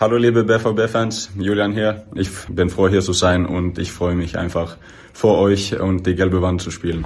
Hallo 0.00 0.16
liebe 0.16 0.44
BVB-Fans, 0.44 1.32
Julian 1.38 1.72
hier. 1.72 2.04
Ich 2.14 2.30
bin 2.48 2.70
froh 2.70 2.88
hier 2.88 3.02
zu 3.02 3.12
sein 3.12 3.44
und 3.44 3.78
ich 3.78 3.92
freue 3.92 4.14
mich 4.14 4.38
einfach 4.38 4.78
vor 5.12 5.36
euch 5.36 5.78
und 5.78 6.06
die 6.06 6.14
gelbe 6.14 6.40
Wand 6.40 6.62
zu 6.62 6.70
spielen. 6.70 7.04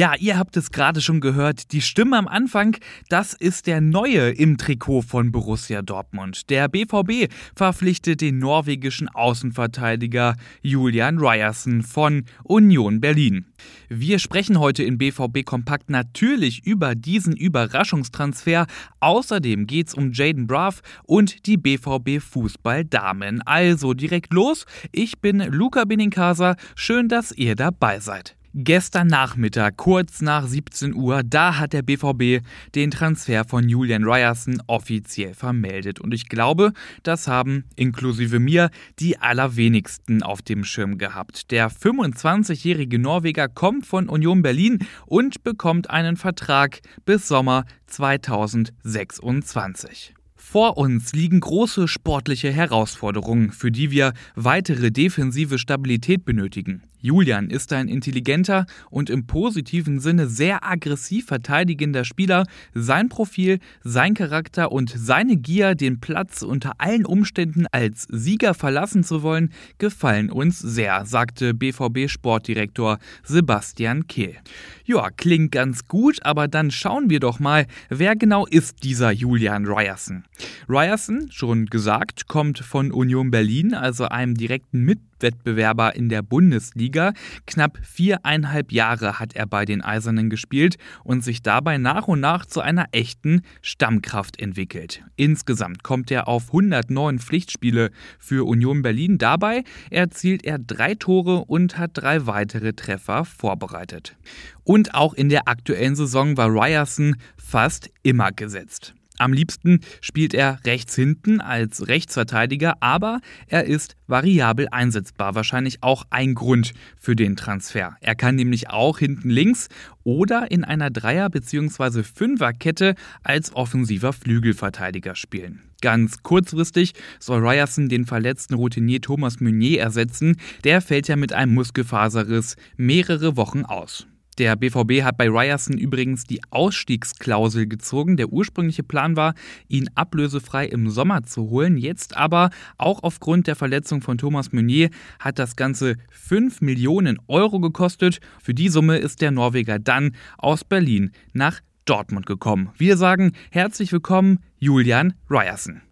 Ja, 0.00 0.14
ihr 0.18 0.38
habt 0.38 0.56
es 0.56 0.70
gerade 0.70 1.02
schon 1.02 1.20
gehört. 1.20 1.72
Die 1.72 1.82
Stimme 1.82 2.16
am 2.16 2.26
Anfang, 2.26 2.74
das 3.10 3.34
ist 3.34 3.66
der 3.66 3.82
Neue 3.82 4.30
im 4.30 4.56
Trikot 4.56 5.02
von 5.02 5.30
Borussia 5.30 5.82
Dortmund. 5.82 6.48
Der 6.48 6.68
BVB 6.68 7.30
verpflichtet 7.54 8.22
den 8.22 8.38
norwegischen 8.38 9.08
Außenverteidiger 9.10 10.36
Julian 10.62 11.18
Ryerson 11.18 11.82
von 11.82 12.24
Union 12.44 13.02
Berlin. 13.02 13.44
Wir 13.90 14.18
sprechen 14.18 14.58
heute 14.58 14.84
in 14.84 14.96
BVB 14.96 15.44
Kompakt 15.44 15.90
natürlich 15.90 16.64
über 16.64 16.94
diesen 16.94 17.36
Überraschungstransfer. 17.36 18.68
Außerdem 19.00 19.66
geht 19.66 19.88
es 19.88 19.94
um 19.94 20.12
Jaden 20.12 20.46
Braff 20.46 20.80
und 21.04 21.44
die 21.44 21.58
BVB 21.58 22.22
Fußballdamen. 22.22 23.42
Also 23.42 23.92
direkt 23.92 24.32
los. 24.32 24.64
Ich 24.92 25.20
bin 25.20 25.40
Luca 25.40 25.84
Benincasa. 25.84 26.56
Schön, 26.74 27.08
dass 27.08 27.32
ihr 27.32 27.54
dabei 27.54 28.00
seid. 28.00 28.39
Gestern 28.52 29.06
Nachmittag, 29.06 29.76
kurz 29.76 30.22
nach 30.22 30.44
17 30.44 30.92
Uhr, 30.92 31.22
da 31.22 31.58
hat 31.58 31.72
der 31.72 31.82
BVB 31.82 32.44
den 32.74 32.90
Transfer 32.90 33.44
von 33.44 33.68
Julian 33.68 34.02
Ryerson 34.02 34.60
offiziell 34.66 35.34
vermeldet. 35.34 36.00
Und 36.00 36.12
ich 36.12 36.28
glaube, 36.28 36.72
das 37.04 37.28
haben, 37.28 37.62
inklusive 37.76 38.40
mir, 38.40 38.70
die 38.98 39.18
allerwenigsten 39.18 40.24
auf 40.24 40.42
dem 40.42 40.64
Schirm 40.64 40.98
gehabt. 40.98 41.52
Der 41.52 41.70
25-jährige 41.70 42.98
Norweger 42.98 43.46
kommt 43.46 43.86
von 43.86 44.08
Union 44.08 44.42
Berlin 44.42 44.80
und 45.06 45.44
bekommt 45.44 45.88
einen 45.88 46.16
Vertrag 46.16 46.80
bis 47.04 47.28
Sommer 47.28 47.66
2026. 47.86 50.14
Vor 50.34 50.76
uns 50.76 51.12
liegen 51.12 51.38
große 51.38 51.86
sportliche 51.86 52.50
Herausforderungen, 52.50 53.52
für 53.52 53.70
die 53.70 53.92
wir 53.92 54.12
weitere 54.34 54.90
defensive 54.90 55.60
Stabilität 55.60 56.24
benötigen. 56.24 56.82
Julian 57.02 57.48
ist 57.48 57.72
ein 57.72 57.88
intelligenter 57.88 58.66
und 58.90 59.10
im 59.10 59.26
positiven 59.26 60.00
Sinne 60.00 60.26
sehr 60.26 60.64
aggressiv 60.64 61.26
verteidigender 61.26 62.04
Spieler. 62.04 62.46
Sein 62.74 63.08
Profil, 63.08 63.58
sein 63.82 64.14
Charakter 64.14 64.70
und 64.70 64.92
seine 64.94 65.36
Gier, 65.36 65.74
den 65.74 66.00
Platz 66.00 66.42
unter 66.42 66.72
allen 66.78 67.06
Umständen 67.06 67.66
als 67.72 68.06
Sieger 68.10 68.54
verlassen 68.54 69.02
zu 69.02 69.22
wollen, 69.22 69.52
gefallen 69.78 70.30
uns 70.30 70.58
sehr, 70.58 71.06
sagte 71.06 71.54
BVB-Sportdirektor 71.54 72.98
Sebastian 73.24 74.06
Kehl. 74.06 74.36
Ja, 74.84 75.10
klingt 75.10 75.52
ganz 75.52 75.86
gut, 75.86 76.24
aber 76.24 76.48
dann 76.48 76.70
schauen 76.70 77.10
wir 77.10 77.20
doch 77.20 77.38
mal, 77.38 77.66
wer 77.88 78.16
genau 78.16 78.46
ist 78.46 78.82
dieser 78.82 79.10
Julian 79.10 79.66
Ryerson. 79.66 80.24
Ryerson, 80.68 81.28
schon 81.30 81.66
gesagt, 81.66 82.26
kommt 82.26 82.58
von 82.58 82.92
Union 82.92 83.30
Berlin, 83.30 83.74
also 83.74 84.06
einem 84.06 84.34
direkten 84.34 84.80
Mitbewerber 84.80 85.09
Wettbewerber 85.22 85.94
in 85.94 86.08
der 86.08 86.22
Bundesliga. 86.22 87.12
Knapp 87.46 87.78
viereinhalb 87.82 88.72
Jahre 88.72 89.18
hat 89.18 89.34
er 89.34 89.46
bei 89.46 89.64
den 89.64 89.82
Eisernen 89.82 90.30
gespielt 90.30 90.76
und 91.04 91.24
sich 91.24 91.42
dabei 91.42 91.78
nach 91.78 92.08
und 92.08 92.20
nach 92.20 92.46
zu 92.46 92.60
einer 92.60 92.86
echten 92.92 93.42
Stammkraft 93.62 94.40
entwickelt. 94.40 95.02
Insgesamt 95.16 95.82
kommt 95.82 96.10
er 96.10 96.28
auf 96.28 96.48
109 96.48 97.18
Pflichtspiele 97.18 97.90
für 98.18 98.46
Union 98.46 98.82
Berlin. 98.82 99.18
Dabei 99.18 99.64
erzielt 99.90 100.44
er 100.44 100.58
drei 100.58 100.94
Tore 100.94 101.44
und 101.44 101.78
hat 101.78 101.92
drei 101.94 102.26
weitere 102.26 102.72
Treffer 102.72 103.24
vorbereitet. 103.24 104.16
Und 104.64 104.94
auch 104.94 105.14
in 105.14 105.28
der 105.28 105.48
aktuellen 105.48 105.96
Saison 105.96 106.36
war 106.36 106.48
Ryerson 106.48 107.16
fast 107.36 107.90
immer 108.02 108.32
gesetzt. 108.32 108.94
Am 109.20 109.34
liebsten 109.34 109.80
spielt 110.00 110.32
er 110.32 110.58
rechts 110.64 110.94
hinten 110.94 111.42
als 111.42 111.88
Rechtsverteidiger, 111.88 112.78
aber 112.80 113.20
er 113.48 113.66
ist 113.66 113.94
variabel 114.06 114.68
einsetzbar. 114.70 115.34
Wahrscheinlich 115.34 115.82
auch 115.82 116.04
ein 116.08 116.34
Grund 116.34 116.72
für 116.96 117.14
den 117.14 117.36
Transfer. 117.36 117.96
Er 118.00 118.14
kann 118.14 118.36
nämlich 118.36 118.70
auch 118.70 118.98
hinten 118.98 119.28
links 119.28 119.68
oder 120.04 120.50
in 120.50 120.64
einer 120.64 120.88
Dreier- 120.88 121.28
bzw. 121.28 122.02
Fünferkette 122.02 122.94
als 123.22 123.54
offensiver 123.54 124.14
Flügelverteidiger 124.14 125.14
spielen. 125.14 125.60
Ganz 125.82 126.22
kurzfristig 126.22 126.94
soll 127.18 127.46
Ryerson 127.46 127.90
den 127.90 128.06
verletzten 128.06 128.54
Routinier 128.54 129.02
Thomas 129.02 129.38
Meunier 129.40 129.82
ersetzen. 129.82 130.38
Der 130.64 130.80
fällt 130.80 131.08
ja 131.08 131.16
mit 131.16 131.34
einem 131.34 131.52
Muskelfaserriss 131.52 132.56
mehrere 132.78 133.36
Wochen 133.36 133.66
aus. 133.66 134.06
Der 134.40 134.56
BVB 134.56 135.02
hat 135.02 135.18
bei 135.18 135.28
Ryerson 135.28 135.76
übrigens 135.76 136.24
die 136.24 136.40
Ausstiegsklausel 136.48 137.66
gezogen. 137.66 138.16
Der 138.16 138.32
ursprüngliche 138.32 138.82
Plan 138.82 139.14
war, 139.14 139.34
ihn 139.68 139.90
ablösefrei 139.96 140.64
im 140.64 140.88
Sommer 140.88 141.24
zu 141.24 141.50
holen. 141.50 141.76
Jetzt 141.76 142.16
aber, 142.16 142.48
auch 142.78 143.02
aufgrund 143.02 143.48
der 143.48 143.54
Verletzung 143.54 144.00
von 144.00 144.16
Thomas 144.16 144.50
Meunier, 144.50 144.88
hat 145.18 145.38
das 145.38 145.56
Ganze 145.56 145.96
5 146.08 146.62
Millionen 146.62 147.18
Euro 147.28 147.60
gekostet. 147.60 148.20
Für 148.42 148.54
die 148.54 148.70
Summe 148.70 148.96
ist 148.96 149.20
der 149.20 149.30
Norweger 149.30 149.78
dann 149.78 150.16
aus 150.38 150.64
Berlin 150.64 151.10
nach 151.34 151.60
Dortmund 151.84 152.24
gekommen. 152.24 152.70
Wir 152.78 152.96
sagen 152.96 153.32
herzlich 153.50 153.92
willkommen, 153.92 154.38
Julian 154.58 155.12
Ryerson. 155.28 155.82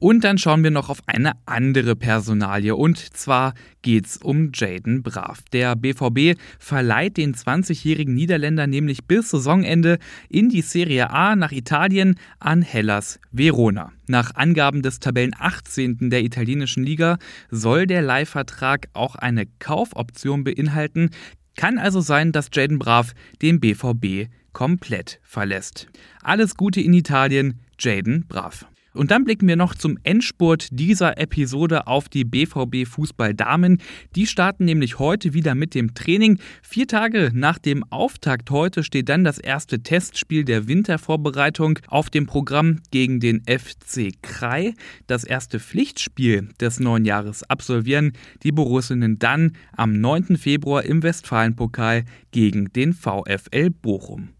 Und 0.00 0.24
dann 0.24 0.38
schauen 0.38 0.64
wir 0.64 0.70
noch 0.70 0.88
auf 0.88 1.02
eine 1.06 1.32
andere 1.44 1.94
Personalie 1.94 2.74
und 2.74 2.98
zwar 2.98 3.52
geht's 3.82 4.16
um 4.16 4.50
Jaden 4.54 5.02
Brav. 5.02 5.42
Der 5.52 5.76
BVB 5.76 6.40
verleiht 6.58 7.18
den 7.18 7.34
20-jährigen 7.34 8.14
Niederländer 8.14 8.66
nämlich 8.66 9.04
bis 9.04 9.28
Saisonende 9.28 9.98
in 10.30 10.48
die 10.48 10.62
Serie 10.62 11.10
A 11.10 11.36
nach 11.36 11.52
Italien 11.52 12.14
an 12.38 12.62
Hellas 12.62 13.20
Verona. 13.30 13.92
Nach 14.06 14.34
Angaben 14.34 14.80
des 14.80 15.00
Tabellen 15.00 15.34
18. 15.38 16.08
der 16.08 16.22
italienischen 16.22 16.82
Liga 16.82 17.18
soll 17.50 17.86
der 17.86 18.00
Leihvertrag 18.00 18.88
auch 18.94 19.16
eine 19.16 19.44
Kaufoption 19.58 20.44
beinhalten. 20.44 21.10
Kann 21.56 21.76
also 21.76 22.00
sein, 22.00 22.32
dass 22.32 22.48
Jaden 22.50 22.78
Brav 22.78 23.12
den 23.42 23.60
BVB 23.60 24.30
komplett 24.54 25.20
verlässt. 25.22 25.88
Alles 26.22 26.56
Gute 26.56 26.80
in 26.80 26.94
Italien, 26.94 27.60
Jaden 27.78 28.26
Brav. 28.26 28.64
Und 28.92 29.10
dann 29.10 29.24
blicken 29.24 29.46
wir 29.46 29.56
noch 29.56 29.74
zum 29.74 29.98
Endspurt 30.02 30.68
dieser 30.72 31.18
Episode 31.18 31.86
auf 31.86 32.08
die 32.08 32.24
BVB 32.24 32.86
Fußball-Damen. 32.86 33.78
Die 34.16 34.26
starten 34.26 34.64
nämlich 34.64 34.98
heute 34.98 35.32
wieder 35.32 35.54
mit 35.54 35.74
dem 35.74 35.94
Training. 35.94 36.38
Vier 36.62 36.88
Tage 36.88 37.30
nach 37.32 37.58
dem 37.58 37.84
Auftakt 37.90 38.50
heute 38.50 38.82
steht 38.82 39.08
dann 39.08 39.22
das 39.22 39.38
erste 39.38 39.82
Testspiel 39.82 40.44
der 40.44 40.66
Wintervorbereitung 40.66 41.78
auf 41.86 42.10
dem 42.10 42.26
Programm 42.26 42.80
gegen 42.90 43.20
den 43.20 43.42
FC 43.46 44.10
Krai. 44.22 44.74
Das 45.06 45.24
erste 45.24 45.60
Pflichtspiel 45.60 46.48
des 46.60 46.80
neuen 46.80 47.04
Jahres 47.04 47.44
absolvieren 47.44 48.12
die 48.42 48.52
Borussinnen 48.52 49.18
dann 49.18 49.52
am 49.76 50.00
9. 50.00 50.36
Februar 50.36 50.84
im 50.84 51.02
Westfalenpokal 51.02 52.04
gegen 52.32 52.72
den 52.72 52.92
VfL 52.92 53.70
Bochum. 53.70 54.30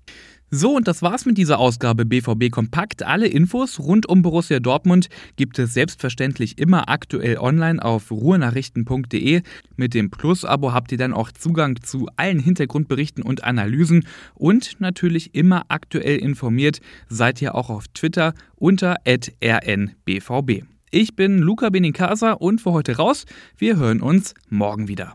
So, 0.53 0.75
und 0.75 0.89
das 0.89 1.01
war's 1.01 1.27
mit 1.27 1.39
dieser 1.39 1.61
Ausgabe 1.61 2.05
BVB 2.05 2.51
Kompakt. 2.51 3.05
Alle 3.05 3.29
Infos 3.29 3.79
rund 3.79 4.09
um 4.09 4.23
Borussia 4.23 4.59
Dortmund 4.59 5.09
gibt 5.37 5.61
es 5.61 5.75
selbstverständlich 5.75 6.59
immer 6.59 6.89
aktuell 6.89 7.39
online 7.39 7.81
auf 7.81 8.11
ruhenachrichten.de. 8.11 9.43
Mit 9.77 9.95
dem 9.95 10.11
Plus-Abo 10.11 10.73
habt 10.73 10.91
ihr 10.91 10.99
dann 10.99 11.13
auch 11.13 11.31
Zugang 11.31 11.81
zu 11.83 12.09
allen 12.17 12.41
Hintergrundberichten 12.41 13.23
und 13.23 13.45
Analysen 13.45 14.05
und 14.35 14.81
natürlich 14.81 15.37
immer 15.37 15.67
aktuell 15.69 16.17
informiert 16.19 16.81
seid 17.09 17.41
ihr 17.41 17.55
auch 17.55 17.71
auf 17.71 17.87
Twitter 17.95 18.35
unter 18.57 18.97
rnbvb. 19.07 20.65
Ich 20.91 21.15
bin 21.15 21.39
Luca 21.39 21.71
Benincasa 21.71 22.33
und 22.33 22.61
für 22.61 22.73
heute 22.73 22.97
raus. 22.97 23.25
Wir 23.57 23.77
hören 23.77 24.01
uns 24.01 24.35
morgen 24.49 24.89
wieder. 24.89 25.15